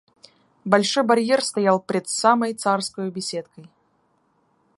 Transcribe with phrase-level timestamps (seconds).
[0.65, 3.69] Большой барьер стоял пред самой царскою беседкой.